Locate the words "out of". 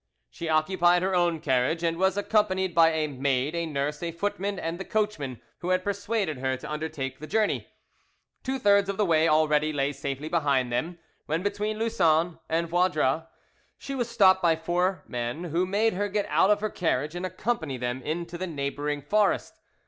16.29-16.61